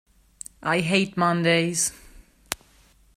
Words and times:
I 0.63 0.79
hate 0.79 1.15
Mondays! 1.15 1.91